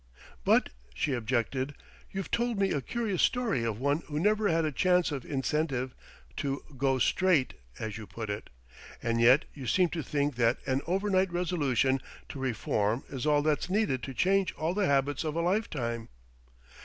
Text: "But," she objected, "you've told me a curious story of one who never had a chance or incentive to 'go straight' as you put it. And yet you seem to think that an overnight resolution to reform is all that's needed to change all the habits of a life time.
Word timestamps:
"But," 0.43 0.69
she 0.95 1.13
objected, 1.13 1.75
"you've 2.09 2.31
told 2.31 2.57
me 2.57 2.71
a 2.71 2.81
curious 2.81 3.21
story 3.21 3.63
of 3.63 3.79
one 3.79 3.99
who 4.07 4.19
never 4.19 4.47
had 4.47 4.65
a 4.65 4.71
chance 4.71 5.11
or 5.11 5.17
incentive 5.17 5.93
to 6.37 6.63
'go 6.75 6.97
straight' 6.97 7.53
as 7.77 7.99
you 7.99 8.07
put 8.07 8.27
it. 8.31 8.49
And 9.03 9.21
yet 9.21 9.45
you 9.53 9.67
seem 9.67 9.89
to 9.89 10.01
think 10.01 10.37
that 10.37 10.57
an 10.65 10.81
overnight 10.87 11.31
resolution 11.31 12.01
to 12.29 12.39
reform 12.39 13.03
is 13.09 13.27
all 13.27 13.43
that's 13.43 13.69
needed 13.69 14.01
to 14.01 14.13
change 14.15 14.55
all 14.55 14.73
the 14.73 14.87
habits 14.87 15.23
of 15.23 15.35
a 15.35 15.39
life 15.41 15.69
time. 15.69 16.09